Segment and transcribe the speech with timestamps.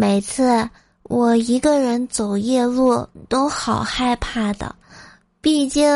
[0.00, 0.66] 每次
[1.02, 4.74] 我一个人走夜路都好害怕的，
[5.42, 5.86] 毕竟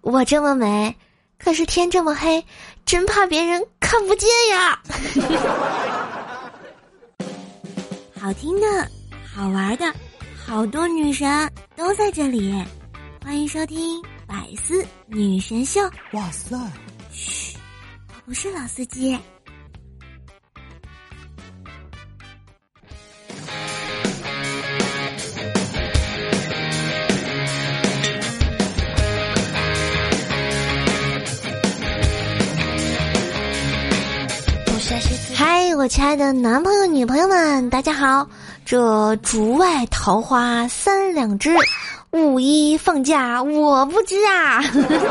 [0.00, 0.96] 我这么美，
[1.38, 2.42] 可是天这么黑，
[2.86, 4.80] 真怕别人看不见呀。
[8.18, 8.90] 好听的，
[9.30, 9.92] 好玩的，
[10.34, 12.64] 好多女神都在这里，
[13.22, 15.82] 欢迎收听百思女神秀。
[16.12, 16.56] 哇塞！
[17.12, 17.58] 嘘，
[18.08, 19.18] 我不是老司机。
[35.76, 38.26] 我亲爱的男朋友、女朋友们，大家好！
[38.66, 41.54] 这竹外桃花三两枝，
[42.10, 44.62] 五一放假我不知啊！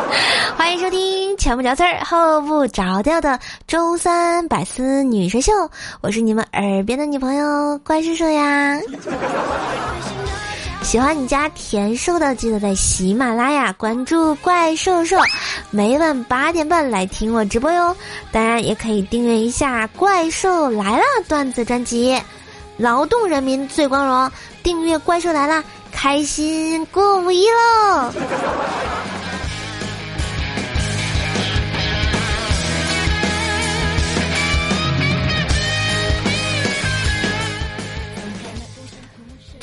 [0.56, 5.52] 欢迎收听前不着村儿后不着调的周三百思女神秀，
[6.02, 8.80] 我是你们耳边的女朋友怪叔叔呀。
[10.82, 15.18] 喜欢你家甜瘦的，记得在喜马拉雅关注怪兽兽，
[15.70, 17.96] 每晚八点半来听我直播哟。
[18.32, 22.20] 当然也可以订阅一下《怪兽来了》段子专辑，
[22.78, 24.32] 劳动人民最光荣。
[24.64, 28.12] 订阅《怪兽来了》，开心过五一喽！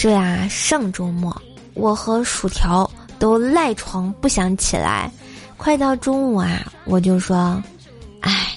[0.06, 1.36] 这呀，上周末
[1.74, 5.10] 我和薯条都赖床不想起来，
[5.56, 7.60] 快到中午啊，我就说
[8.22, 8.52] ：“哎，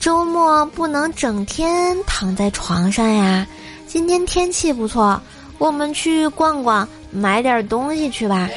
[0.00, 3.46] 周末不能整天躺在床上呀。
[3.86, 5.20] 今天天气不错，
[5.58, 8.48] 我们去逛逛，买点东西去吧。”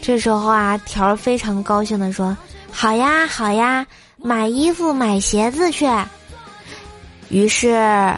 [0.00, 2.36] 这时候啊，条非常高兴的说
[2.70, 3.84] ：“好呀，好呀，
[4.16, 5.90] 买衣服、买鞋子去。”
[7.30, 8.16] 于是。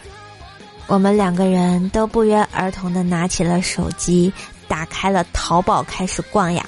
[0.87, 4.31] 我们两个人都不约而同的拿起了手机，
[4.67, 6.65] 打开了淘宝，开始逛呀。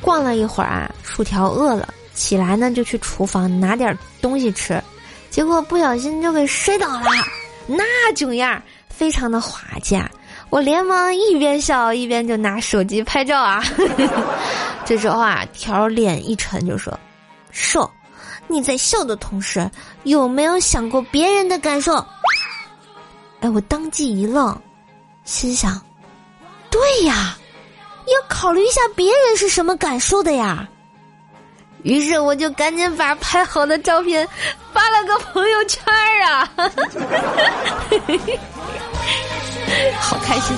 [0.00, 4.80] 逛了一会儿啊，薯条饿了，起来呢就去厨房拿点东西吃，
[5.30, 7.10] 结果不小心就给摔倒了，
[7.66, 7.82] 那
[8.14, 10.08] 囧样非常的滑稽啊！
[10.48, 13.64] 我连忙一边笑一边就拿手机拍照啊。
[14.86, 16.98] 这时候啊，条脸一沉就说。
[17.50, 17.90] 瘦，
[18.46, 19.68] 你在笑的同时，
[20.04, 21.96] 有没有想过别人的感受？
[23.40, 24.56] 哎，我当即一愣，
[25.24, 25.80] 心想：
[26.70, 27.36] 对呀，
[28.06, 30.68] 要考虑一下别人是什么感受的呀。
[31.82, 34.26] 于是我就赶紧把拍好的照片
[34.72, 35.84] 发了个朋友圈
[36.24, 36.48] 啊，
[40.00, 40.56] 好开心。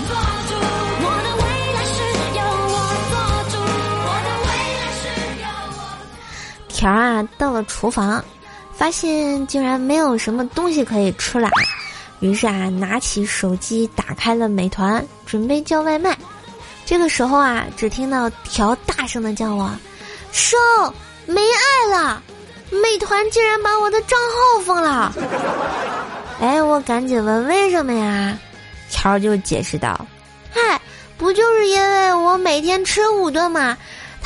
[6.79, 8.25] 条啊，到了厨房，
[8.73, 11.51] 发现竟然没有什么东西可以吃了，
[12.21, 16.17] 于是啊，拿起手机打开了美团，准备叫外卖。
[16.87, 19.69] 这个时候啊，只听到条大声的叫我
[20.31, 20.57] ：“瘦，
[21.27, 22.23] 没爱了！
[22.71, 25.13] 美团竟然把我的账号封了！”
[26.41, 28.39] 哎，我赶紧问为什么呀？
[28.89, 30.07] 条就解释道
[30.55, 30.81] ：“嗨，
[31.17, 33.77] 不就是因为我每天吃五顿吗？”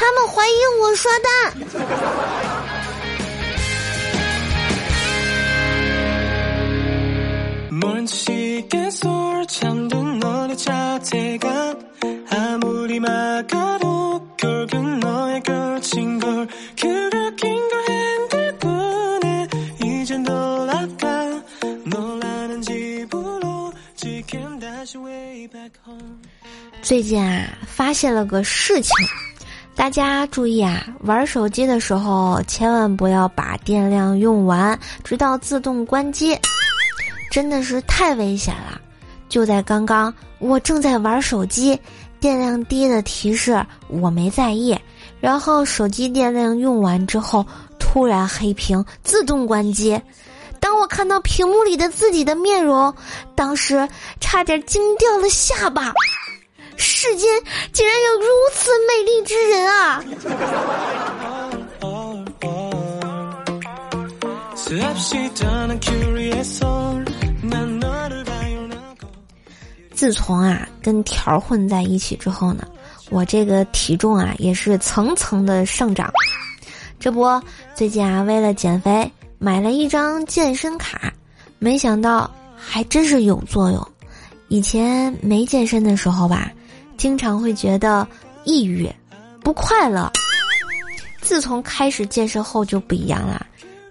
[0.03, 1.29] 他们怀疑我刷单。
[26.83, 28.93] 最近啊，发现了个事情。
[29.83, 30.87] 大家注意啊！
[31.01, 36.39] 玩手机的时候千万不要把电量用完，直到自动关机，
[37.33, 38.81] 真的是太危险了。
[39.29, 41.77] 就在刚刚，我正在玩手机，
[42.21, 44.79] 电量低的提示我没在意，
[45.21, 47.45] 然后手机电量用完之后，
[47.81, 50.01] 突然黑屏自动关机。
[50.61, 52.95] 当我看到屏幕里的自己的面容，
[53.35, 53.89] 当时
[54.21, 55.93] 差点惊掉了下巴。
[56.83, 57.29] 世间
[57.73, 60.03] 竟然有如此美丽之人啊！
[69.95, 72.67] 自从啊跟条混在一起之后呢，
[73.11, 76.13] 我这个体重啊也是层层的上涨。
[76.99, 77.41] 这不，
[77.77, 79.09] 最近啊为了减肥
[79.39, 81.13] 买了一张健身卡，
[81.61, 83.89] 没想到还真是有作用。
[84.49, 86.51] 以前没健身的时候吧。
[87.03, 88.07] 经常会觉得
[88.45, 88.89] 抑郁、
[89.41, 90.09] 不快乐。
[91.21, 93.45] 自从开始健身后就不一样了，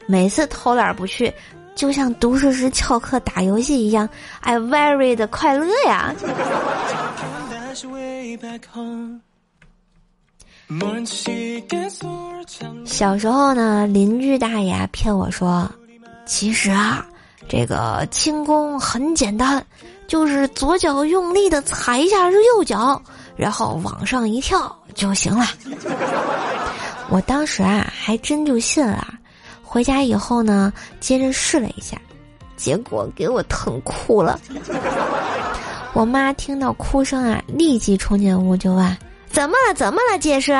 [0.05, 1.29] 每次偷懒不去，
[1.75, 4.07] 就像读书时翘课打游戏一样，
[4.39, 6.15] 哎，very 的快乐呀。
[12.85, 15.69] 小时候呢，邻居大爷骗我说，
[16.25, 17.05] 其实啊，
[17.49, 19.61] 这个轻功很简单，
[20.11, 23.01] 就是左脚用力的踩一下右脚，
[23.37, 25.45] 然后往上一跳就行了。
[27.07, 29.07] 我当时啊，还真就信了。
[29.63, 31.97] 回家以后呢，接着试了一下，
[32.57, 34.37] 结果给我疼哭了。
[35.93, 38.97] 我妈听到哭声啊，立即冲进屋就问
[39.31, 39.73] ：“怎么了？
[39.73, 40.51] 怎么了，解释？”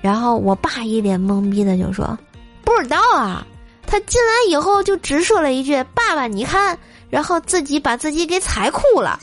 [0.00, 2.18] 然后我爸一脸懵逼的就说
[2.64, 3.46] ：“不知道啊。”
[3.86, 6.78] 他进来以后就直说了一句：“爸爸，你看。”
[7.14, 9.20] 然后自己把自己给踩哭了。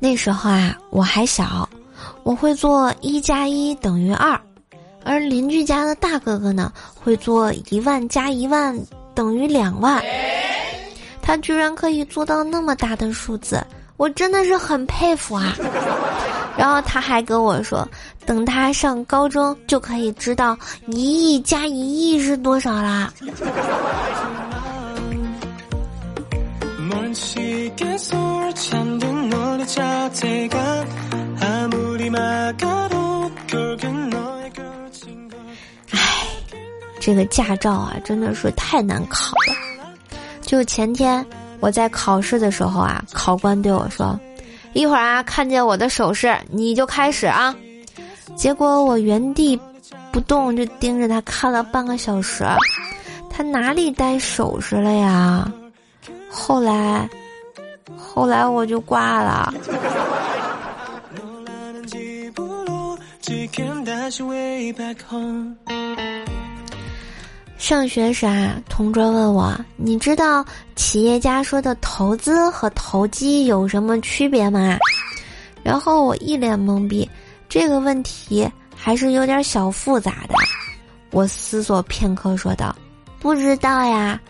[0.00, 1.68] 那时候啊，我还小，
[2.22, 4.40] 我会做一加一等于二，
[5.04, 8.74] 而邻居家的大哥哥呢，会做一万加一万
[9.14, 10.02] 等于两万。
[11.20, 13.62] 他居然可以做到那么大的数字，
[13.98, 15.54] 我真的是很佩服啊！
[16.56, 17.88] 然后他还跟我说，
[18.26, 20.56] 等他上高中就可以知道
[20.86, 23.12] 一亿加一亿是多少啦。
[35.90, 36.26] 唉，
[37.00, 39.54] 这个驾照啊，真的是太难考了。
[40.42, 41.24] 就前天
[41.60, 44.18] 我在考试的时候啊，考官对我说
[44.72, 47.54] ：“一会儿啊，看见我的手势你就开始啊。”
[48.36, 49.58] 结果我原地
[50.10, 52.44] 不动，就盯着他看了半个小时，
[53.28, 55.50] 他哪里带首饰了呀？
[56.30, 57.08] 后来。
[58.14, 59.54] 后来我就挂了。
[67.62, 70.44] 上学时啊，同桌问我：“你知道
[70.74, 74.76] 企业家说的投资和投机有什么区别吗？”
[75.62, 77.08] 然后我一脸懵逼，
[77.48, 80.34] 这个问题还是有点小复杂的。
[81.12, 82.74] 我思索片刻，说道
[83.20, 84.20] ：“不知道呀。”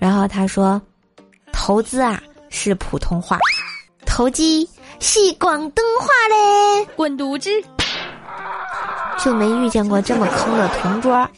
[0.00, 0.80] 然后他说
[1.52, 2.18] ：“投资啊。”
[2.48, 3.38] 是普通话，
[4.06, 4.66] 投机
[4.98, 7.50] 是广东话嘞，滚犊子！
[9.22, 11.28] 就没遇见过这么坑的同桌。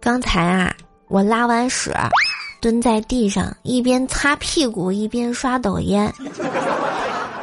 [0.00, 0.74] 刚才啊，
[1.06, 1.92] 我拉完屎。
[2.60, 6.08] 蹲在地上，一边擦屁股一边刷抖音，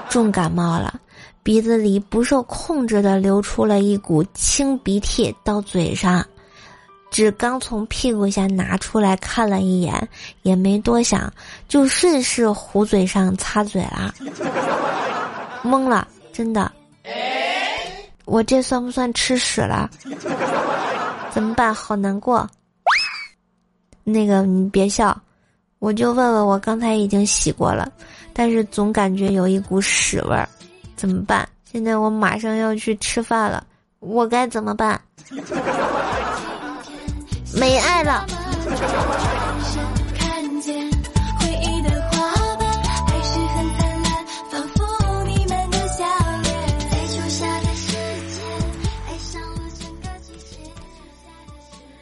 [0.10, 1.00] 重感冒了，
[1.44, 6.26] 鼻子里不受控制的流出了一股清鼻涕到嘴上，
[7.12, 10.08] 纸刚从屁股下拿出来看了一眼，
[10.44, 11.32] 也没多想，
[11.68, 14.14] 就顺势糊嘴上擦嘴了，
[15.64, 16.72] 懵了，真的，
[18.26, 19.90] 我这算不算吃屎了？
[21.32, 21.74] 怎么办？
[21.74, 22.48] 好难过。
[24.04, 25.20] 那个，你别笑，
[25.80, 27.92] 我就问问我刚才已经洗过了，
[28.34, 30.48] 但是总感觉有一股屎味儿，
[30.96, 31.48] 怎么办？
[31.72, 33.64] 现在我马上要去吃饭了，
[34.00, 35.00] 我该怎么办？
[37.54, 38.26] 没爱了。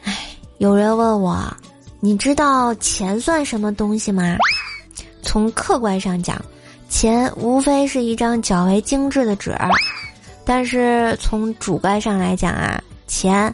[0.04, 0.16] 唉，
[0.58, 1.56] 有人问我。
[2.00, 4.36] 你知道钱算什么东西吗？
[5.20, 6.40] 从客观上讲，
[6.88, 9.52] 钱无非是一张较为精致的纸，
[10.44, 13.52] 但是从主观上来讲啊，钱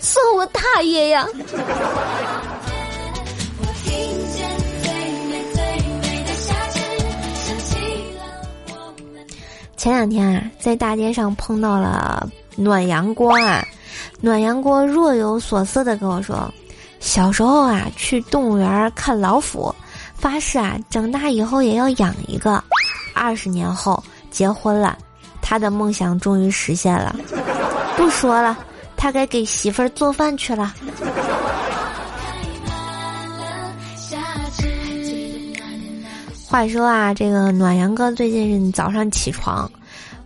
[0.00, 1.26] 算我大爷呀！
[9.76, 13.64] 前两天啊，在大街上碰到了暖阳锅啊，
[14.20, 16.52] 暖阳锅若有所思的跟我说。
[16.98, 19.74] 小时候啊，去动物园看老虎，
[20.14, 22.62] 发誓啊，长大以后也要养一个。
[23.14, 24.98] 二十年后结婚了，
[25.40, 27.16] 他的梦想终于实现了。
[27.96, 28.58] 不说了，
[29.00, 30.74] 他该给媳妇儿做饭去了。
[36.46, 39.70] 话说啊，这个暖阳哥最近早上起床，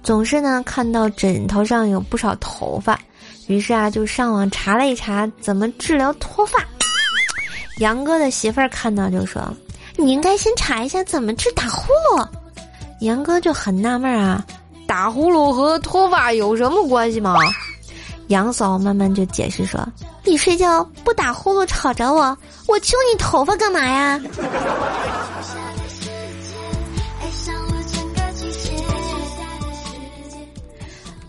[0.02, 2.98] 总是呢看到枕头上有不少头发。
[3.46, 6.58] 于是啊，就上网查了一查怎么治疗脱发。
[7.78, 9.40] 杨哥的媳妇儿看到就说
[9.96, 12.26] ：“你应该先查一下怎么治打呼噜。
[13.02, 14.44] 杨哥就很纳闷啊，
[14.84, 17.36] 打呼噜和脱发有什么关系吗？
[18.28, 19.86] 杨嫂慢慢就解释说
[20.24, 24.20] ：“你睡觉不打呼噜吵着我，我揪你头发干嘛呀？”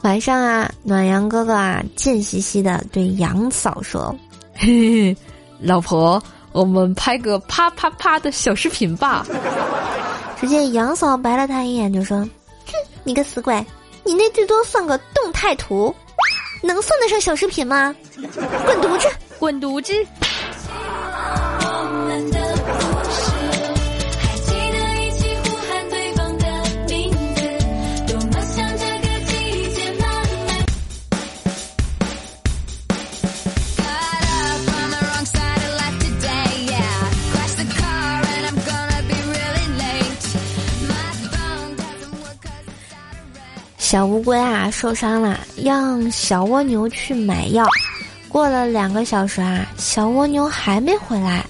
[0.01, 4.15] 晚上啊，暖阳哥哥啊，贱兮兮的对杨嫂说
[4.55, 5.17] ：“嘿嘿，
[5.59, 6.21] 老婆，
[6.51, 9.25] 我们拍个啪啪啪的小视频吧。”
[10.39, 12.19] 只见杨嫂白了他一眼，就说
[12.67, 12.73] ：“哼，
[13.03, 13.65] 你个死鬼，
[14.03, 15.95] 你那最多算个动态图，
[16.65, 17.95] 能算得上小视频吗？
[18.65, 19.07] 滚犊子，
[19.39, 19.93] 滚犊子！”
[43.95, 47.65] 小乌龟啊，受伤了，让小蜗牛去买药。
[48.27, 51.45] 过了两个小时啊，小蜗牛还没回来，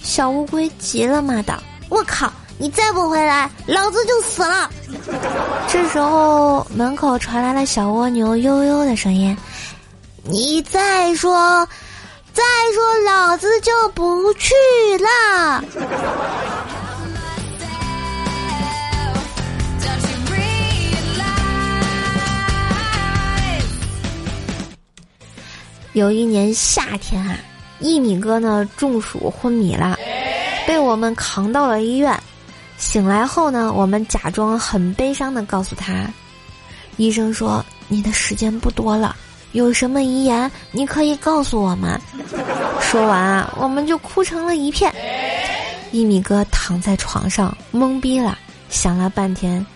[0.00, 2.32] 小乌龟急了，骂道：“我靠！
[2.56, 4.70] 你再不回来，老子就死了！
[5.66, 9.36] ”这时候，门口传来了小蜗牛悠悠的声音
[10.22, 11.66] ：“你再说，
[12.32, 14.54] 再说，老子就不去
[15.00, 15.64] 了。”
[25.98, 27.36] 有一年夏天啊，
[27.80, 29.98] 一米哥呢中暑昏迷了，
[30.64, 32.16] 被我们扛到了医院。
[32.76, 36.08] 醒来后呢，我们假装很悲伤的告诉他，
[36.98, 39.16] 医生说你的时间不多了，
[39.50, 42.00] 有什么遗言你可以告诉我们。
[42.80, 44.94] 说完啊，我们就哭成了一片。
[45.90, 48.38] 一米哥躺在床上懵逼了，
[48.70, 49.66] 想了半天，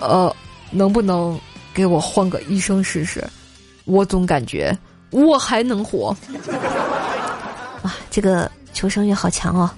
[0.00, 0.36] 呃，
[0.70, 1.40] 能不能
[1.72, 3.26] 给我换个医生试试？
[3.86, 4.76] 我总感觉。
[5.12, 6.16] 我还能活，
[7.84, 7.92] 哇！
[8.10, 9.70] 这个求生欲好强哦。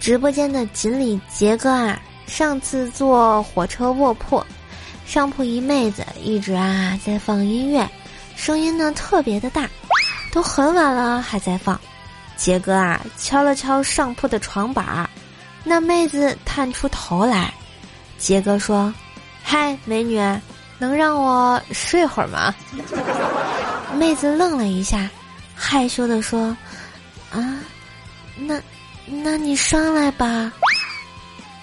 [0.00, 4.42] 直播间的锦鲤杰哥啊，上次坐火车卧铺，
[5.04, 7.86] 上铺一妹子一直啊在放音乐。
[8.38, 9.68] 声音呢特别的大，
[10.32, 11.78] 都很晚了还在放。
[12.36, 15.10] 杰哥啊敲了敲上铺的床板儿，
[15.64, 17.52] 那妹子探出头来。
[18.16, 18.94] 杰哥说
[19.42, 20.18] ：“嗨，美女，
[20.78, 22.54] 能让我睡会儿吗？”
[23.98, 25.10] 妹子愣了一下，
[25.54, 26.56] 害羞的说
[27.34, 27.58] ：“啊，
[28.36, 28.60] 那，
[29.06, 30.52] 那你上来吧。”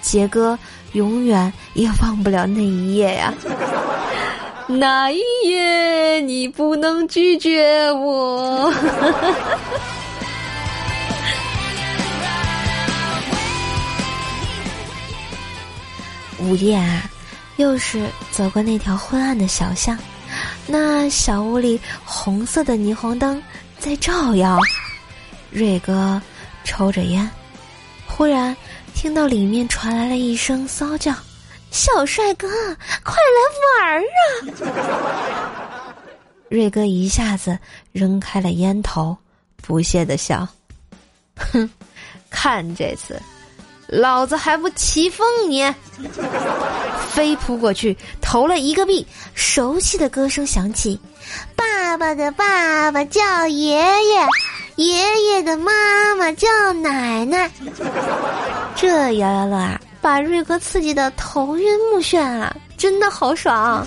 [0.02, 0.56] 杰哥
[0.92, 3.32] 永远也忘不了那一夜呀。
[4.68, 8.72] 那一夜，你不能拒绝我。
[16.40, 17.08] 午夜啊，
[17.56, 19.96] 又是走过那条昏暗的小巷，
[20.66, 23.40] 那小屋里红色的霓虹灯
[23.78, 24.58] 在照耀。
[25.50, 26.20] 瑞哥
[26.64, 27.28] 抽着烟，
[28.04, 28.54] 忽然
[28.94, 31.14] 听到里面传来了一声骚叫。
[31.76, 32.48] 小帅哥，
[33.04, 34.02] 快来玩
[34.72, 35.92] 啊！
[36.48, 37.58] 瑞哥一下子
[37.92, 39.14] 扔开了烟头，
[39.58, 40.48] 不屑的笑
[41.36, 41.68] ：“哼，
[42.30, 43.20] 看这次，
[43.88, 45.70] 老子还不骑疯你！”
[47.12, 50.98] 飞扑过去，投了一个币，熟悉的歌声响起
[51.54, 54.26] ：“爸爸的爸爸叫爷爷，
[54.76, 57.50] 爷爷的妈妈叫奶奶。”
[58.74, 59.78] 这摇摇乐啊！
[60.06, 63.84] 把瑞哥刺激的头晕目眩啊，真的好爽！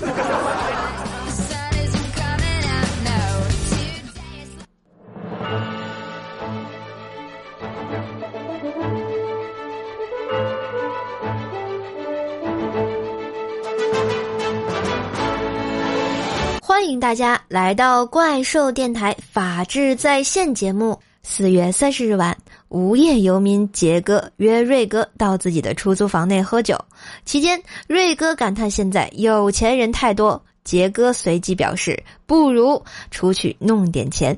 [16.62, 21.00] 欢迎大家来到怪兽电台法治在线节目。
[21.24, 22.36] 四月三十日晚。
[22.70, 26.78] 无业游民杰哥约瑞哥到自己的出租房内喝酒，
[27.26, 34.38] 期间瑞哥感叹现在有钱人太多，杰哥随即表示不如出去弄点钱。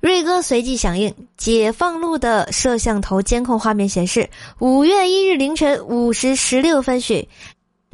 [0.00, 1.14] 瑞哥随即响应。
[1.36, 7.28] 解放路的摄像头监控画面显示，五月一日凌晨五时十六分许，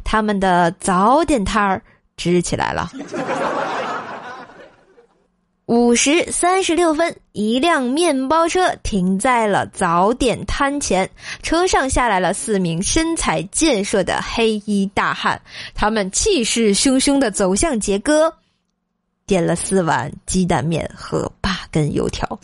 [0.03, 1.81] 他们的早点摊儿
[2.17, 2.91] 支起来了。
[5.65, 11.09] 五时三十六分，一辆面包车停在了早点摊前，
[11.41, 15.41] 车上下来了四名身材健硕的黑衣大汉，
[15.73, 18.31] 他们气势汹汹地走向杰哥，
[19.25, 22.39] 点了四碗鸡蛋面和八根油条。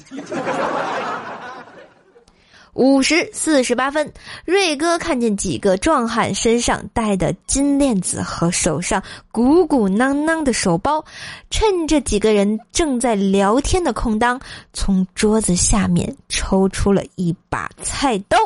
[2.74, 4.12] 五时四十八分，
[4.46, 11.04] 瑞哥看见几个壮汉身上戴的金链子和手上鼓鼓囊囊的手包，
[11.50, 14.40] 趁着几个人正在聊天的空当，
[14.72, 18.38] 从桌子下面抽出了一把菜刀，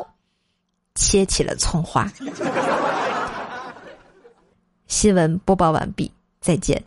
[0.96, 2.12] 切起了葱花。
[4.88, 6.82] 新闻播报完毕，再见。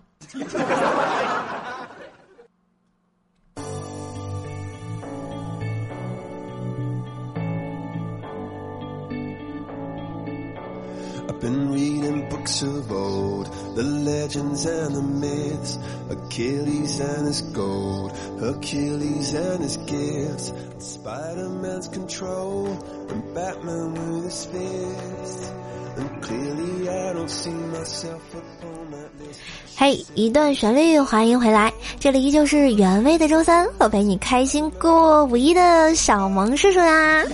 [11.41, 15.79] Been reading books of old, the legends and the myths,
[16.11, 22.67] Achilles and his gold, Hercules and his gifts, Spider-Man's control,
[23.09, 25.53] and Batman with his fists.
[25.97, 29.39] And clearly I don't see myself upon that list.
[29.77, 31.73] 嘿，一段旋律，欢迎回来！
[32.01, 37.25] 这里依旧是原味的周三，我陪你开心过五一的小萌叔叔呀。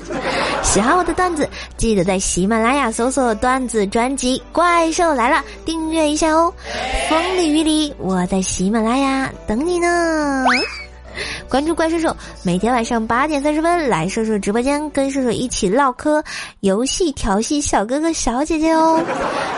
[0.63, 6.53] 喜欢我的段子，记得在喜马拉雅搜索段子专辑《怪兽来了》，订阅一下哦。
[7.09, 10.45] 风里雨里，我在喜马拉雅等你呢。
[11.49, 16.23] 关注怪兽兽，每天晚上八点三十分来兽兽直播间，跟兽兽一起唠嗑、
[16.61, 19.01] 游戏、调戏小哥哥、小姐姐哦。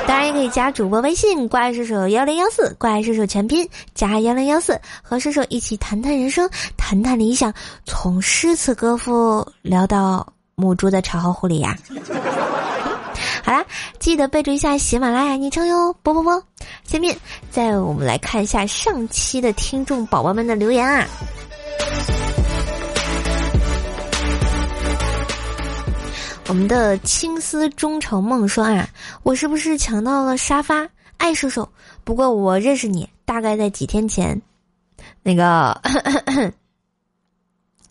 [0.06, 7.52] 当然也可以加主播微信“怪兽兽幺零幺四”，怪兽兽全拼加幺零幺四，和兽兽一起谈谈人生，谈谈理想，
[7.86, 11.76] 从诗词歌赋聊到母猪的炒后护理呀。
[13.44, 13.64] 好啦，
[14.00, 16.42] 记得备注一下喜马拉雅昵称哟，啵啵啵。
[16.84, 17.16] 下面
[17.50, 21.06] 再我们来看一下上期的听众宝宝们的留言啊。
[26.48, 28.88] 我们的青丝终成梦说啊，
[29.22, 30.88] 我是不是抢到了沙发？
[31.16, 31.68] 爱叔叔，
[32.04, 34.40] 不过我认识你，大概在几天前。
[35.22, 35.80] 那个，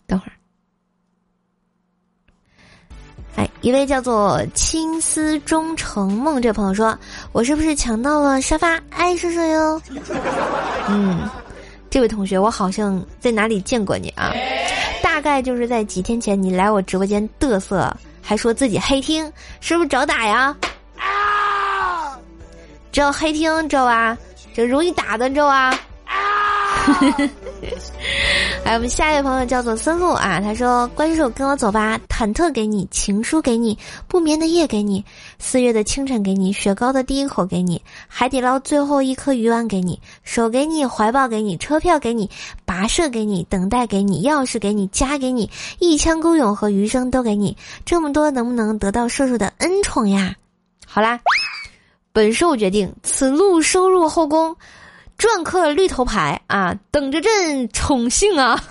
[0.06, 0.35] 等会儿，
[3.36, 6.98] 哎，一位叫做青丝终成梦这朋友说，
[7.32, 8.80] 我是不是抢到了沙发？
[8.90, 9.82] 爱叔叔哟。
[10.88, 11.28] 嗯，
[11.90, 14.32] 这位同学，我好像在哪里见过你啊？
[15.02, 17.94] 大概就是在几天前，你来我直播间嘚瑟。
[18.22, 20.56] 还说自己黑听，是不是找打呀？
[20.98, 22.18] 啊！
[22.90, 24.18] 知道黑听知道吧？
[24.52, 25.78] 这容易打的知道吧？
[26.76, 27.00] 啊！
[28.64, 35.04] 还有我们下一位朋友叫做森路啊，他说：“关手跟我走吧，忐忑给你，情书给你，不眠的夜给你，
[35.38, 42.28] 四月的清晨给你，雪糕的第一口给你，海底捞最后一颗鱼丸给你，手给你，怀抱给你，车票给你，
[42.66, 50.34] 跋涉给你，等待给你，钥匙给你，家给你，一腔孤勇和余生都给你，这么多能不能得到叔叔的恩宠呀？
[50.86, 51.20] 好啦，
[52.12, 54.54] 本兽决定此路收入后宫。”
[55.18, 58.62] 篆刻绿头牌啊，等着朕宠幸啊！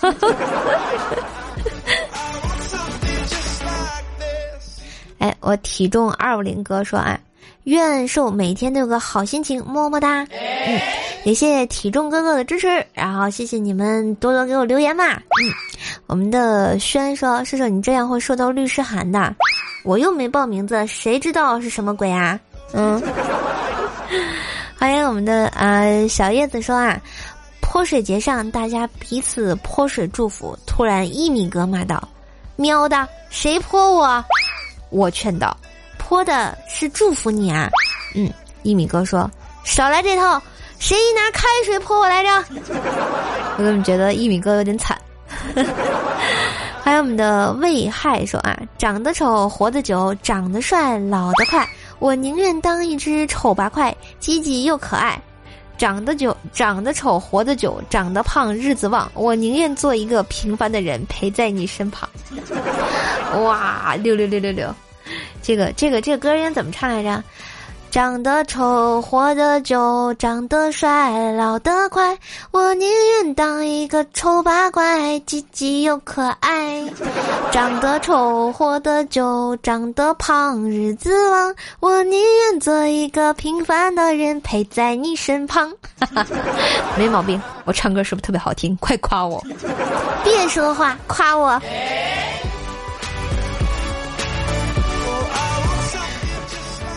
[5.18, 7.18] 哎，我体重二五零哥说啊，
[7.64, 10.24] 愿受每天都有个好心情，么么哒！
[10.30, 10.80] 嗯，
[11.24, 15.04] 也谢谢体重哥哥的支持，然后谢谢你们多多给我留言嘛。
[15.14, 15.20] 嗯，
[16.06, 19.34] 我们的轩说，射手你这样会收到律师函的，
[19.84, 22.38] 我又没报名字，谁知道是什么鬼啊？
[22.72, 23.02] 嗯。
[24.78, 27.00] 欢迎我们的呃小叶子说啊，
[27.60, 30.56] 泼水节上大家彼此泼水祝福。
[30.66, 32.06] 突然一米哥骂道
[32.56, 34.22] ：“喵的，谁泼我？”
[34.90, 35.56] 我劝道
[35.98, 37.70] ：“泼的是祝福你啊。”
[38.14, 38.30] 嗯，
[38.62, 39.30] 一米哥说
[39.64, 40.40] ：“少来这套，
[40.78, 42.44] 谁拿开水泼我来着？”
[43.58, 44.96] 我怎么觉得一米哥有点惨？
[46.84, 51.66] 还有我们的魏害说啊，长得丑活得久，长得帅老得快。
[51.98, 55.20] 我宁愿当一只丑八怪，积极又可爱，
[55.78, 59.10] 长得久，长得丑，活得久，长得胖，日子旺。
[59.14, 62.08] 我宁愿做一个平凡的人，陪在你身旁。
[63.42, 64.74] 哇，六六六六六，
[65.42, 67.22] 这个这个这个歌应该怎么唱来着？
[67.90, 72.16] 长得丑，活得久；长得帅，老得快。
[72.50, 76.84] 我宁愿当一个丑八怪，积极又可爱。
[77.50, 81.54] 长得丑，活得久；长得胖，日子旺。
[81.80, 85.72] 我宁愿做一个平凡的人，陪在你身旁。
[86.98, 88.76] 没毛病，我唱歌是不是特别好听？
[88.76, 89.42] 快夸我！
[90.22, 91.60] 别说话，夸我。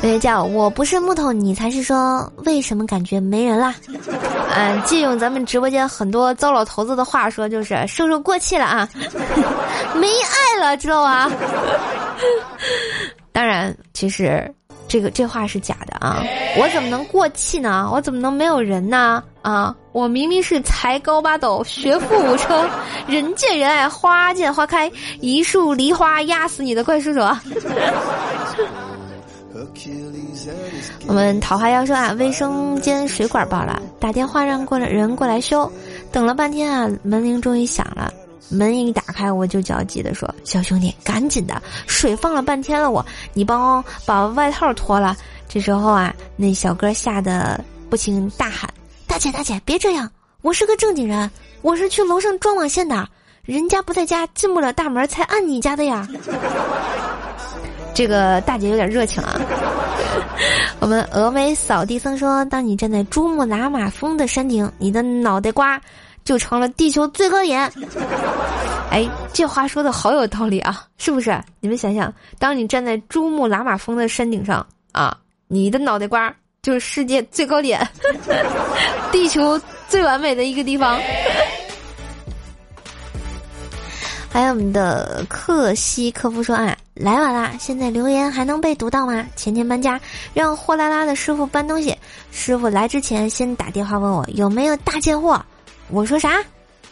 [0.01, 3.75] 那叫我不是木头，你才是说为什么感觉没人啦？
[4.55, 8.89] 嗯，借用咱们直播间很多糟老头子的话说，就是瘦瘦过气了啊，
[9.95, 11.29] 没爱了，知道吧？
[13.31, 14.51] 当然，其实
[14.87, 16.23] 这个这话是假的啊！
[16.57, 17.87] 我怎么能过气呢？
[17.93, 19.23] 我怎么能没有人呢？
[19.41, 22.67] 啊，我明明是才高八斗，学富五车，
[23.05, 27.19] 人见人爱，花见花开，一树梨花压死你的怪叔叔。
[31.07, 35.71] 我们桃花妖说啊，卫生间水管爆了，打电话让过来人过来修，
[36.11, 38.13] 等了半天啊，门铃终于响了，
[38.49, 45.15] 门一打开我就焦急的说：“小兄弟，赶紧的，水放了半天了，我你帮把外套脱了。”
[45.49, 48.69] 这时候啊，那小哥吓得不轻，大喊
[49.07, 50.09] ：“大姐大姐，别这样，
[50.41, 51.29] 我是个正经人，
[51.61, 53.07] 我是去楼上装网线的，
[53.43, 56.07] 人家不在家，进不了大门，才按你家的呀。”
[57.99, 59.37] 这个大姐有点热情啊。
[60.79, 65.77] 我们峨眉扫地僧说：“当你站在珠穆朗玛峰的山顶，你的脑袋瓜
[66.23, 67.69] 就成了地球最高点。
[68.89, 71.37] ”哎，这话说的好有道理啊，是不是？
[71.59, 75.17] 你们想想，当你站在珠穆朗玛峰的山顶上啊，
[75.49, 77.85] 你的脑袋瓜就是世界最高点，
[79.11, 79.59] 地球
[79.89, 80.97] 最完美的一个地方。
[84.31, 87.53] 还有我们的克西科夫说：“啊，来晚啦！
[87.57, 89.25] 现在留言还能被读到吗？
[89.33, 89.97] 前天搬家，
[90.33, 91.97] 让货拉拉的师傅搬东西，
[92.29, 95.41] 师傅来之前先打电话问我有没有大件货。
[95.89, 96.43] 我说啥？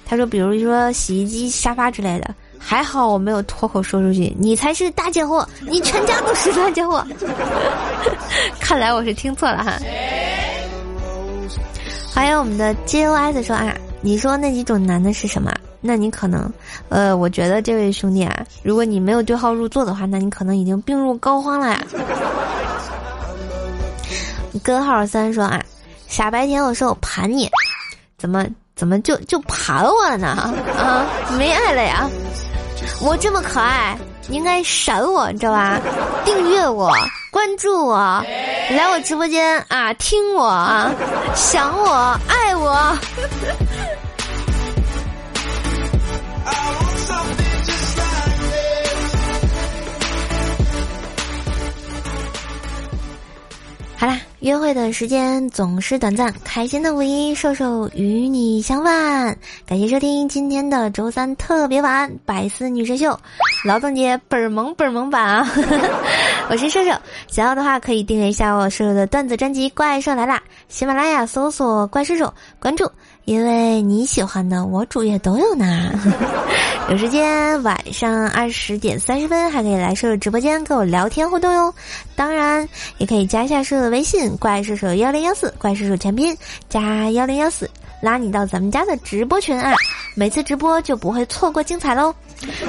[0.05, 2.33] 他说比如说洗衣机、沙发之类的。
[2.57, 7.05] 还好我没有脱口说出去，你才是大件货，你全家都是大件货。
[8.61, 9.77] 看来我是听错了哈。
[12.13, 16.51] 还有我们的 JOS 说：啊，你说那几种男的是什么？”那你可能，
[16.89, 21.81] 呃，我觉得这位兄弟啊，如果你没有对号入座的话，那你可能已经病入膏肓了呀。
[24.63, 25.63] 根号三说啊，
[26.07, 27.49] 傻白甜，我说我盘你，
[28.17, 30.27] 怎么怎么就就盘我呢？
[30.77, 31.05] 啊，
[31.37, 32.09] 没爱了呀？
[33.01, 35.79] 我这么可爱，你应该闪我，你知道吧？
[36.25, 36.91] 订阅我，
[37.31, 37.95] 关注我，
[38.71, 40.91] 来我直播间啊，听我啊，
[41.35, 42.97] 想我，爱我。
[54.47, 59.37] 约会的时间总是短暂，开心的五一，瘦瘦与你相伴。
[59.65, 63.19] 感谢收听今天的周三特别版百思女神秀，
[63.65, 65.51] 劳动节本萌本萌版啊！
[66.49, 66.91] 我是瘦瘦，
[67.27, 70.37] 想要的话可以订阅一下我瘦瘦的段子专辑《怪兽来啦》，
[70.69, 72.89] 喜马拉雅搜索“怪兽手”，关注。
[73.27, 75.91] 因为你喜欢的，我主页都有呢。
[76.89, 81.73] 有时间晚上二十点三十分还可以来瘦瘦直播间跟我聊天互动哟。
[82.15, 82.65] 当然，
[82.99, 86.33] 也可以加一下瘦瘦的微信，怪兽手幺零幺四，怪兽手全拼
[86.69, 87.69] 加幺零幺四，
[88.01, 89.73] 拉你到咱们家的直播群啊。
[90.15, 92.15] 每次直播就不会错过精彩喽。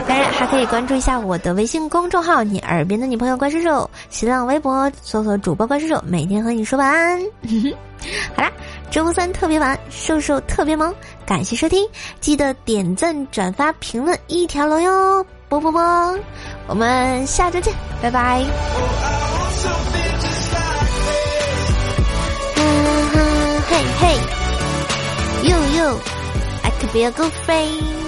[0.09, 7.23] 当然，还可以关注一下我的微信公众号“你耳边的女朋友怪叔叔”，新浪微博搜索主播怪叔叔，每天和你说晚安。
[8.35, 8.51] 好啦。
[8.91, 10.95] 周三特别晚，瘦瘦特别萌，
[11.27, 11.87] 感谢收听，
[12.21, 16.19] 记得点赞、转发、评论一条龙哟，啵啵啵，
[16.67, 17.73] 我们下周见，
[18.03, 18.45] 拜拜。
[23.69, 24.17] 嘿嘿，
[25.49, 25.99] 哟哟
[26.63, 28.08] ，I could be a good friend。